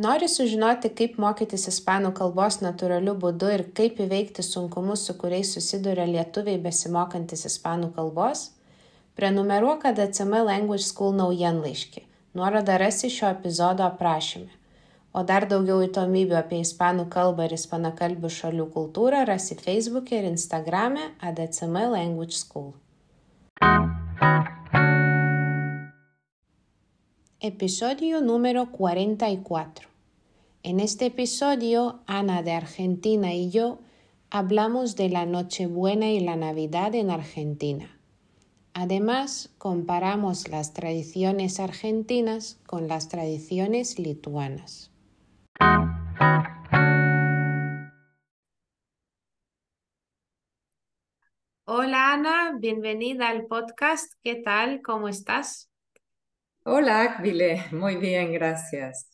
[0.00, 6.06] Nori sužinoti, kaip mokytis ispanų kalbos natūraliu būdu ir kaip įveikti sunkumus, su kuriais susiduria
[6.08, 8.46] lietuviai besimokantis ispanų kalbos?
[9.18, 12.00] Prenumeruok ADCM Language School naujienlaiškį.
[12.38, 14.48] Nuorodą rasi šio epizodo aprašyme.
[15.12, 21.10] O dar daugiau įdomybių apie ispanų kalbą ir ispanakalbių šalių kultūrą rasi Facebook'e ir Instagram'e
[21.20, 22.72] ADCM Language School.
[27.52, 29.89] Episodio número 44.
[30.62, 33.80] En este episodio, Ana de Argentina y yo
[34.28, 37.98] hablamos de la Nochebuena y la Navidad en Argentina.
[38.74, 44.92] Además, comparamos las tradiciones argentinas con las tradiciones lituanas.
[51.64, 54.12] Hola Ana, bienvenida al podcast.
[54.22, 54.82] ¿Qué tal?
[54.82, 55.70] ¿Cómo estás?
[56.64, 57.64] Hola, Akvile.
[57.72, 59.09] Muy bien, gracias.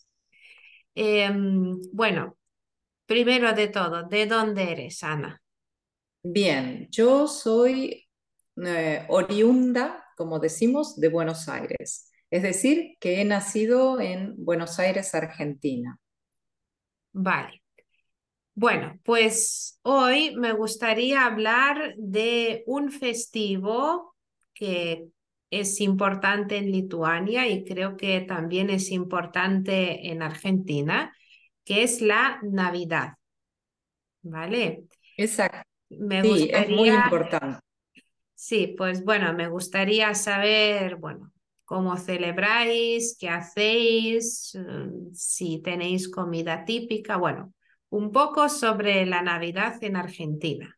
[0.97, 2.39] Em, bueno,
[3.05, 5.43] primero de todo, ¿de dónde eres, Ana?
[6.23, 8.09] Bien, yo soy
[8.65, 12.11] eh, oriunda, como decimos, de Buenos Aires.
[12.31, 16.01] Es decir, que he nacido en Buenos Aires, Argentina.
[17.13, 17.63] Vale.
[18.55, 24.17] Bueno, pues hoy me gustaría hablar de un festivo
[24.55, 25.09] que
[25.51, 31.15] es importante en Lituania y creo que también es importante en Argentina,
[31.65, 33.15] que es la Navidad.
[34.23, 34.85] ¿Vale?
[35.17, 35.69] Exacto.
[35.89, 37.61] Me sí, es muy importante.
[38.35, 41.33] Sí, pues bueno, me gustaría saber, bueno,
[41.65, 47.55] cómo celebráis, qué hacéis, mm, si tenéis comida típica, bueno,
[47.91, 50.77] un poco sobre la Navidad en Argentina.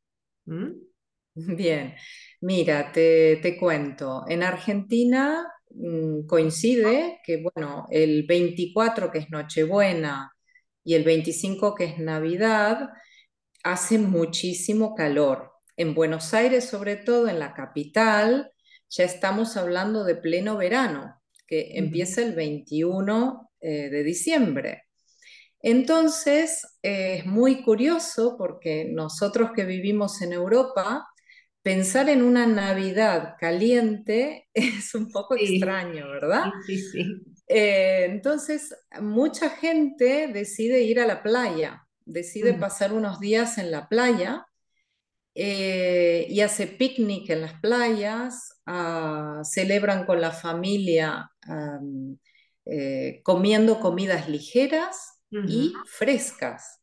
[1.56, 1.94] Bien,
[2.40, 10.32] Mira, te, cuento, en Argentina mm, coincide que, bueno, el 24 que es Nochebuena
[10.84, 12.90] y el 25 que es Navidad,
[13.64, 15.52] hace muchísimo calor.
[15.76, 18.52] En Buenos Aires, sobre todo en la capital,
[18.88, 24.84] ya estamos hablando de pleno verano, que empieza el 21 eh, de diciembre.
[25.60, 31.08] Entonces, es muy curioso porque nosotros que vivimos en Europa,
[31.68, 36.44] pensar en una Navidad caliente es un poco extraño, ¿verdad?
[36.66, 37.22] Sí, sí.
[37.46, 43.86] Eh, entonces, mucha gente decide ir a la playa, decide pasar unos días en la
[43.86, 44.46] playa
[45.34, 51.30] eh, y hace picnic en las playas, ah, celebran con la familia
[52.64, 56.80] eh, comiendo comidas ligeras y frescas.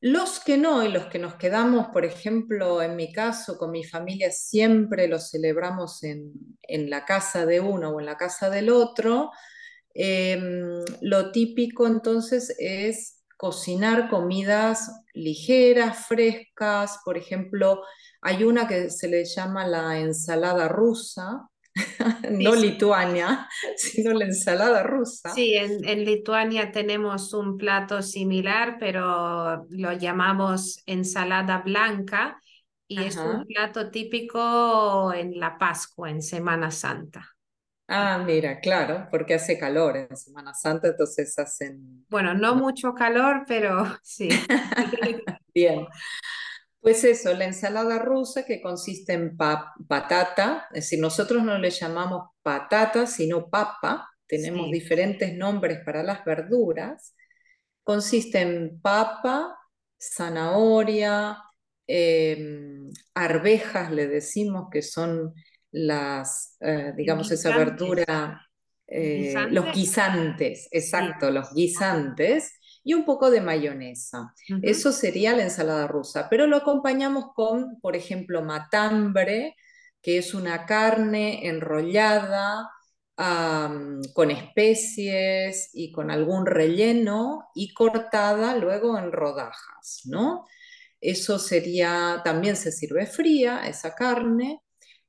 [0.00, 3.82] Los que no y los que nos quedamos, por ejemplo, en mi caso, con mi
[3.82, 6.32] familia, siempre lo celebramos en,
[6.88, 9.30] la casa de uno o en la casa del otro,
[9.94, 17.82] em, lo típico entonces es cocinar comidas ligeras, frescas, por ejemplo,
[18.20, 21.48] hay una que se le llama la ensalada rusa,
[22.30, 25.30] no Lituania, sino la ensalada rusa.
[25.30, 32.40] Sí, en, Lituania tenemos un plato similar, pero lo llamamos ensalada blanca
[32.86, 37.26] y es un plato típico en la Pascua, en Semana Santa.
[37.90, 42.04] Ah, mira, claro, porque hace calor en Semana Santa, entonces hacen...
[42.10, 44.28] Bueno, no mucho calor, pero sí.
[45.54, 45.86] Bien.
[46.80, 52.30] Pues eso, la ensalada rusa que consiste en patata, es decir, nosotros no le llamamos
[52.42, 57.16] patata, sino papa, tenemos diferentes nombres para las verduras,
[57.82, 59.58] consiste en papa,
[59.98, 61.38] zanahoria,
[61.86, 65.34] em, arvejas, le decimos que son
[65.72, 68.46] las, eh, digamos, esa verdura,
[68.86, 72.57] eh, los guisantes, exacto, los guisantes,
[72.88, 74.32] y un poco de mayonesa.
[74.62, 79.56] Eso sería la ensalada rusa, pero lo acompañamos con, por ejemplo, matambre,
[80.00, 82.70] que es una carne enrollada
[84.14, 90.46] con especies y con algún relleno y cortada luego en rodajas, ¿no?
[90.98, 94.62] Eso sería, también se sirve fría, esa carne.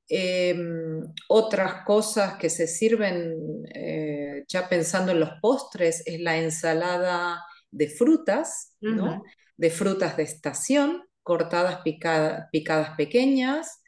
[0.10, 7.46] Em, otras cosas que se sirven, eh, ya pensando en los postres, es la ensalada
[7.72, 9.24] de frutas, ¿no?
[9.58, 13.82] De frutas de estación, cortadas, picadas pequeñas.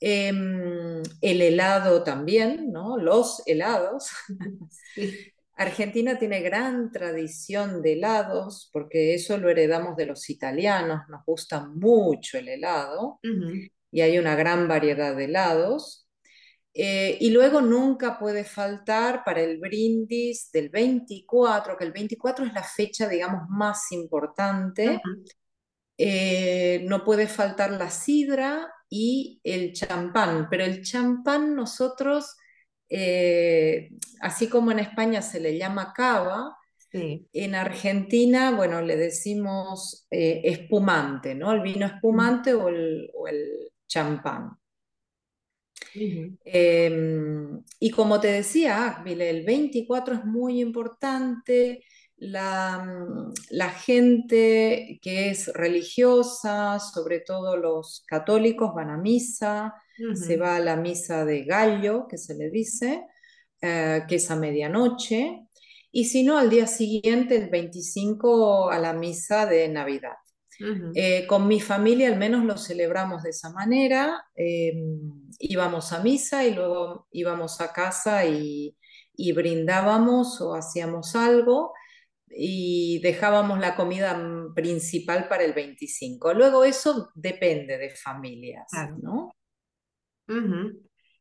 [0.00, 2.96] Em, el helado también, ¿no?
[2.96, 4.10] Los helados.
[5.60, 11.66] Argentina tiene gran tradición de helados, porque eso lo heredamos de los italianos, nos gusta
[11.66, 13.20] mucho el helado
[13.92, 16.08] y hay una gran variedad de helados.
[16.72, 22.52] Eh, y luego nunca puede faltar para el brindis del 24, que el 24 es
[22.52, 25.00] la fecha, digamos, más importante.
[25.98, 32.36] Eh, no puede faltar la sidra y el champán, pero el champán nosotros,
[32.88, 33.90] eh,
[34.20, 36.56] así como en España se le llama cava,
[36.92, 41.52] en Argentina, bueno, le decimos espumante, ¿no?
[41.52, 44.59] El vino espumante o el, o el champán.
[46.44, 51.84] Em, y como te decía, el 24 es muy importante.
[52.16, 59.74] La, mm, la, gente que es religiosa, sobre todo los católicos, van a misa,
[60.14, 63.04] se va a la misa de gallo, que se le dice,
[63.60, 65.46] eh, que es a medianoche,
[65.92, 70.16] y si no, al día siguiente, el 25, a la misa de Navidad.
[70.94, 74.24] Eh, con mi familia al menos lo celebramos de esa manera.
[74.34, 78.76] Em, íbamos a misa y luego íbamos a casa y,
[79.34, 81.74] brindábamos o hacíamos algo
[82.26, 84.18] y dejábamos la comida
[84.54, 86.32] principal para el 25.
[86.32, 88.66] Luego eso depende de familias,
[89.02, 89.30] ¿no?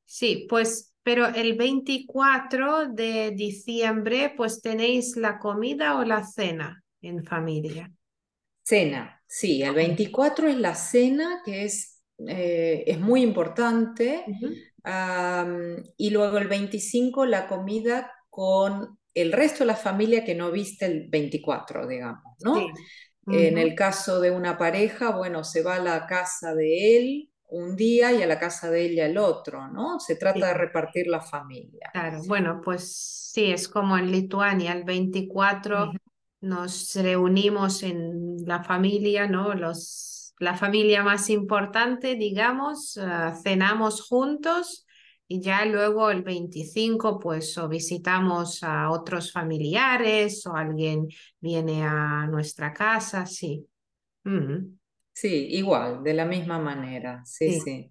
[0.06, 7.24] Sí, pues, pero el 24 de diciembre, pues tenéis la comida o la cena en
[7.26, 7.92] familia.
[8.70, 14.26] Cena, sí, el 24 es la cena que es eh, es muy importante.
[15.98, 20.86] y luego el 25 la comida con el resto de la familia que no viste
[20.86, 22.68] el 24, digamos, ¿no?
[23.28, 27.76] En el caso de una pareja, bueno, se va a la casa de él un
[27.76, 30.00] día y a la casa de ella el otro, ¿no?
[30.00, 31.90] Se trata de repartir la familia.
[31.92, 35.92] Claro, bueno, pues sí, es como en Lituania, el 24
[36.42, 39.54] nos reunimos en la familia, ¿no?
[39.54, 40.10] Los
[40.40, 43.04] la familia más importante, digamos, eh,
[43.44, 44.86] cenamos juntos
[45.28, 51.08] y ya luego el 25 pues o visitamos a otros familiares o alguien
[51.40, 53.68] viene a nuestra casa, sí.
[55.14, 57.90] Sí, igual, de la misma manera, sí, sí.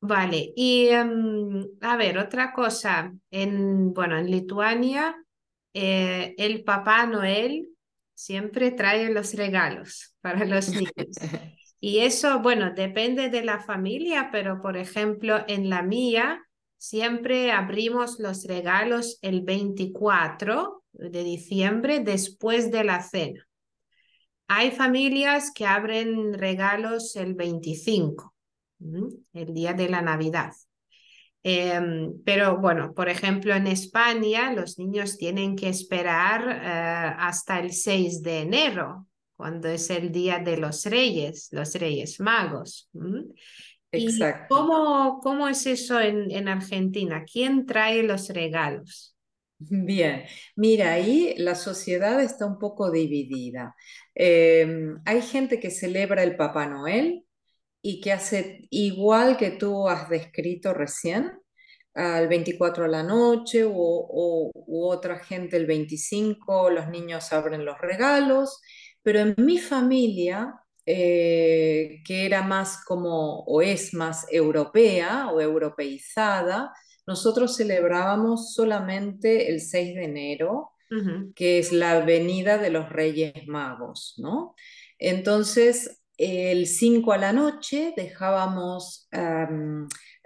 [0.00, 5.16] Vale, y em, a ver, otra cosa, en, bueno, en Lituania
[5.80, 7.68] eh, el Papá Noel
[8.14, 10.92] siempre trae los regalos para los niños.
[11.80, 16.44] Y eso, bueno, depende de la familia, pero por ejemplo, en la mía,
[16.76, 23.46] siempre abrimos los regalos el 24 de diciembre después de la cena.
[24.48, 28.34] Hay familias que abren regalos el 25,
[29.32, 30.50] el día de la Navidad.
[31.42, 37.72] Em, pero bueno, por ejemplo, en España los niños tienen que esperar eh, hasta el
[37.72, 39.06] 6 de enero
[39.36, 42.90] cuando es el día de los reyes, los reyes magos.
[43.92, 44.54] Exacto.
[44.54, 47.24] cómo, cómo, es eso en, en, Argentina?
[47.24, 49.16] ¿Quién trae los regalos?
[49.60, 53.74] Bien, mira, ahí la sociedad está un poco dividida.
[54.14, 57.24] Em, hay gente que celebra el Papá Noel
[57.82, 61.32] y que hace igual que tú has descrito recién,
[61.94, 67.64] al 24 de la noche o, o, u otra gente el 25, los niños abren
[67.64, 68.60] los regalos
[69.08, 70.54] pero en mi familia,
[70.84, 76.74] eh, que era más como, o es más europea o europeizada,
[77.06, 80.72] nosotros celebrábamos solamente el 6 de enero,
[81.34, 84.54] que es la venida de los Reyes Magos, ¿no?
[84.98, 89.08] Entonces, el 5 a la noche dejábamos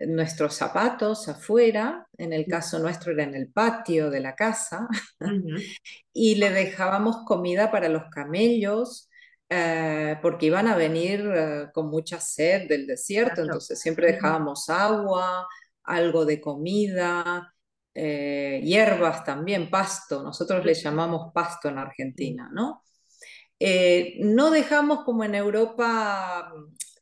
[0.07, 4.89] nuestros zapatos afuera, en el caso nuestro era en el patio de la casa,
[6.13, 9.09] y le dejábamos comida para los camellos,
[9.49, 15.47] eh, porque iban a venir eh, con mucha sed del desierto, entonces siempre dejábamos agua,
[15.85, 17.55] algo de comida,
[17.95, 22.83] eh, hierbas también, pasto, nosotros le llamamos pasto en Argentina, ¿no?
[24.21, 26.53] No dejamos como en Europa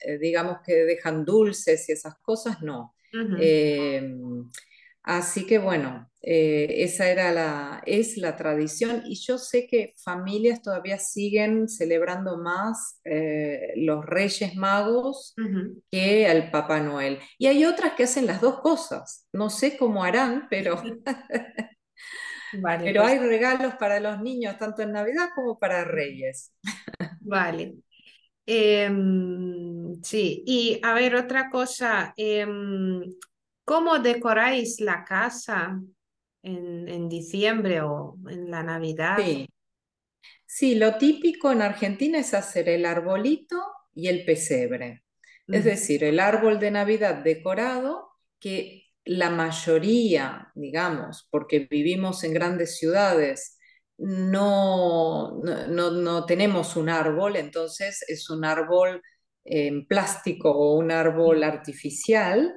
[0.00, 2.94] eh, digamos que dejan dulces y esas cosas, no.
[3.12, 4.48] Em,
[5.02, 10.62] así que bueno, eh, esa era la, es la tradición y yo sé que familias
[10.62, 15.34] todavía siguen celebrando más eh, los Reyes Magos
[15.90, 17.18] que al Papá Noel.
[17.36, 19.26] Y hay otras que hacen las dos cosas.
[19.32, 20.80] No sé cómo harán, pero
[22.52, 26.52] Vale, Pero pues hay regalos para los niños, tanto en Navidad como para Reyes.
[27.20, 27.74] vale.
[28.46, 33.02] Em, sí, y a ver, otra cosa, em,
[33.64, 35.80] ¿cómo decoráis la casa
[36.42, 39.18] en, en diciembre o en la Navidad?
[39.18, 39.48] Sí,
[40.46, 43.62] sí, lo típico en Argentina es hacer el arbolito
[43.94, 45.04] y el pesebre.
[45.46, 48.79] Es decir, el árbol de Navidad decorado, que
[49.10, 53.58] la mayoría, digamos, porque vivimos en grandes ciudades,
[53.98, 59.02] no, no, no- tenemos un árbol, entonces es un árbol
[59.44, 62.54] en plástico o un árbol artificial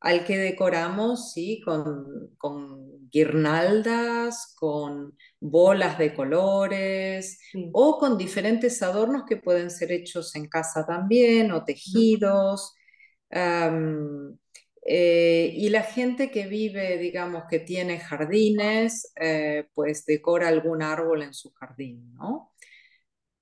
[0.00, 8.82] al que decoramos, sí, con, con guirnaldas, con bolas de colores sí, o con diferentes
[8.82, 12.74] adornos que pueden ser hechos en casa también o tejidos.
[14.88, 21.22] Eh, y la gente que vive, digamos, que tiene jardines, eh, pues decora algún árbol
[21.22, 22.52] en su jardín, ¿no?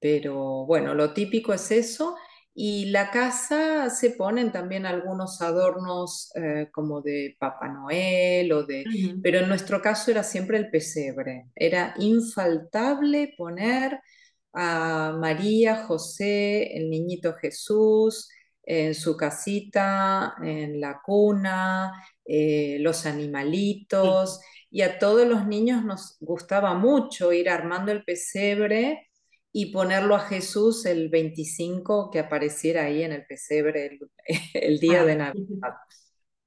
[0.01, 2.17] Pero bueno, lo típico es eso.
[2.57, 8.85] Y la casa se ponen también algunos adornos eh, como de Papá Noel o de...
[9.23, 11.49] Pero en nuestro caso era siempre el pesebre.
[11.57, 14.01] Era infaltable poner
[14.53, 18.29] a María, José, el niñito Jesús
[18.67, 21.93] en su casita, en la cuna,
[22.25, 23.07] eh, los
[24.01, 24.19] sí.
[24.19, 24.41] animalitos.
[24.71, 29.11] Y a todos los niños nos gustaba mucho ir armando el pesebre
[29.53, 34.01] y ponerlo a Jesús el 25 que apareciera ahí en el pesebre el,
[34.55, 35.75] el día de Ah, Navidad.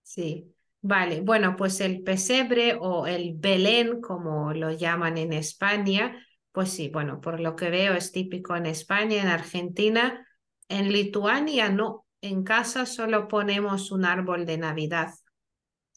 [0.04, 1.22] Sí, vale.
[1.22, 7.22] Bueno, pues el pesebre o el Belén, como lo llaman en España, pues sí, bueno,
[7.22, 10.28] por lo que veo es típico en España, en Argentina,
[10.70, 12.07] en Lituania no.
[12.22, 15.14] En casa solo ponemos un árbol de Navidad,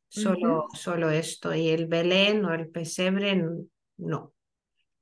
[0.09, 3.43] solo, solo esto, y el Belén o el pesebre
[3.97, 4.33] no,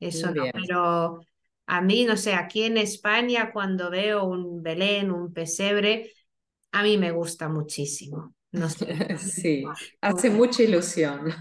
[0.00, 0.44] eso no.
[0.52, 1.20] Pero
[1.66, 6.12] a mí, no sé, aquí en España cuando veo un Belén, un pesebre,
[6.72, 8.34] a mí me gusta muchísimo.
[8.52, 8.86] No sé.
[9.18, 9.64] sí,
[10.00, 11.32] hace mucha ilusión.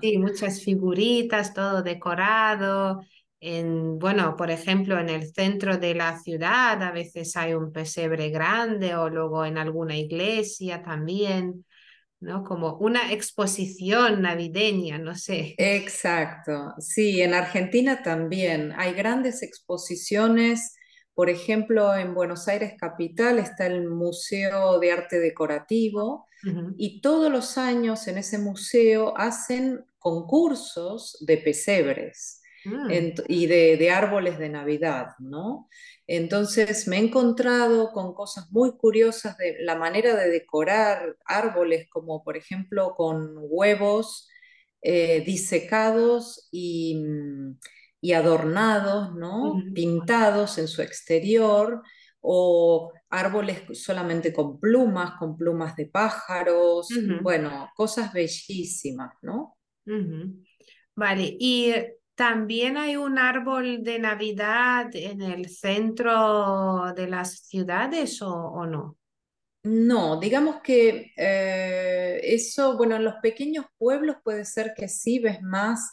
[0.00, 3.00] Sí, muchas figuritas, todo decorado.
[3.40, 8.30] En, bueno, por ejemplo, en el centro de la ciudad a veces hay un pesebre
[8.30, 11.64] grande o luego en alguna iglesia también,
[12.20, 12.42] ¿no?
[12.44, 15.54] Como una exposición navideña, no sé.
[15.58, 20.74] Exacto, sí, en Argentina también hay grandes exposiciones,
[21.14, 26.26] por ejemplo, en Buenos Aires Capital está el Museo de Arte Decorativo
[26.76, 33.76] y todos los años en ese museo hacen concursos de pesebres mm, ent- y de,
[33.76, 35.68] de árboles de Navidad, ¿no?
[36.06, 42.22] Entonces me he encontrado con cosas muy curiosas de la manera de decorar árboles, como
[42.24, 44.28] por ejemplo con huevos
[44.82, 47.58] eh, disecados y, mm,
[48.00, 49.68] y adornados, ¿no?
[49.72, 51.82] Pintados en su exterior,
[52.20, 59.56] o árboles solamente con plumas, con plumas de pájaros, bueno, cosas bellísimas, ¿no?
[60.94, 61.72] Vale, y
[62.16, 68.96] también hay un árbol de Navidad en el centro de las ciudades o, o no?
[69.62, 75.42] No, digamos que eh, eso, bueno, en los pequeños pueblos puede ser que sí ves
[75.42, 75.92] más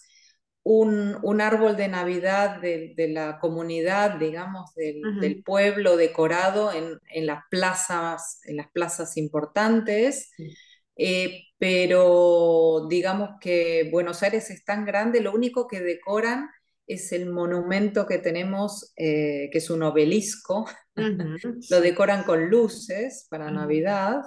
[0.62, 7.26] un, un árbol de Navidad de, de la comunidad, digamos, del, pueblo decorado en, en
[7.26, 10.56] las plazas, en las plazas importantes, sí.
[10.96, 16.50] Eh, pero digamos que Buenos Aires es tan grande, lo único que decoran
[16.88, 20.66] es el monumento que tenemos, eh, que es un obelisco.
[21.70, 24.22] Lo decoran con luces para Navidad,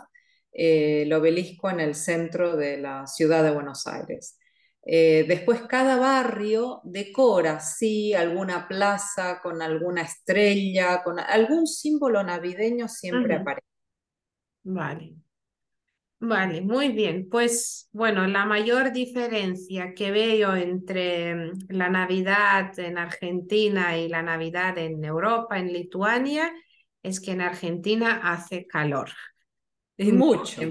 [0.53, 4.39] eh, el obelisco en el centro de la ciudad de Buenos Aires.
[4.89, 12.89] Eh, después cada barrio decora, sí, alguna plaza con alguna estrella, con algún símbolo navideño
[12.89, 13.67] siempre aparece.
[14.65, 15.17] Vale,
[16.21, 17.29] vale, muy bien.
[17.31, 24.23] Pues bueno, la mayor diferencia que veo entre mm, la Navidad en Argentina y la
[24.23, 26.53] Navidad en Europa, en Lituania,
[27.03, 29.11] es que en Argentina hace calor.
[30.11, 30.63] Mucho.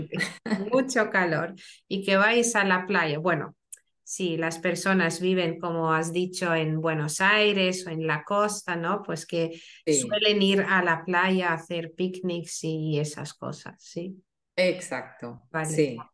[0.72, 1.56] mucho calor
[1.88, 3.20] y que vais a la playa.
[3.20, 3.56] Bueno,
[4.04, 9.02] si las personas viven, como has dicho, en Buenos Aires o en la costa, ¿no?
[9.04, 14.22] Pues que Sí, suelen ir a la playa a hacer picnics y esas cosas, ¿sí?
[14.56, 15.88] Exacto, Vale.
[15.88, 16.12] sí.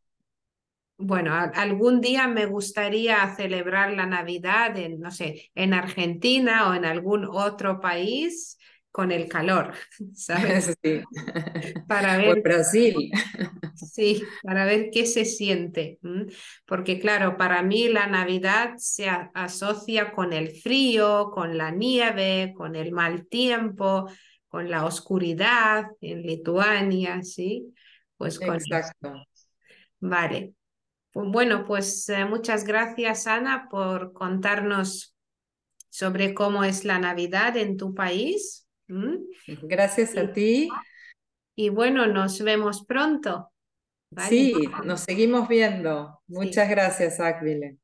[0.97, 6.73] Bueno, a- algún día me gustaría celebrar la Navidad en, no sé, en Argentina o
[6.75, 8.57] en algún otro país
[8.91, 9.73] con el calor,
[10.15, 10.77] ¿sabes?
[10.83, 11.09] Sí.
[11.87, 13.11] Para Por ver, Brasil.
[13.73, 15.99] sí, para ver qué se siente.
[16.65, 22.75] Porque claro, para mí la Navidad se asocia con el frío, con la nieve, con
[22.75, 24.07] el mal tiempo,
[24.47, 27.73] con la oscuridad en Lituania, ¿sí?
[28.21, 29.13] Pues con Exacto.
[29.99, 30.53] Vale.
[31.11, 35.15] Pues bueno, pues eh, muchas gracias, Ana, por contarnos
[35.89, 38.67] sobre cómo es la Navidad en tu país.
[39.47, 40.69] Gracias a ti.
[41.55, 43.51] Y bueno, nos vemos pronto.
[44.29, 44.53] Sí,
[44.85, 46.21] nos seguimos viendo.
[46.27, 47.79] Muchas gracias, Áquile.